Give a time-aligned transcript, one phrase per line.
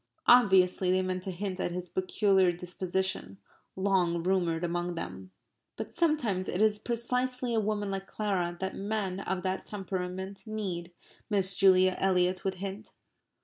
[0.25, 3.37] Obviously they meant to hint at his peculiar disposition
[3.75, 5.29] long rumoured among them.
[5.75, 10.91] "But sometimes it is precisely a woman like Clara that men of that temperament need..."
[11.29, 12.93] Miss Julia Eliot would hint.